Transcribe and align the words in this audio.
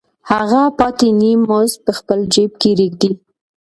هغه 0.31 0.61
پاتې 0.77 1.07
نیم 1.19 1.39
مزد 1.49 1.77
په 1.85 1.91
خپل 1.99 2.19
جېب 2.33 2.51
کې 2.61 2.71
ږدي 2.79 3.11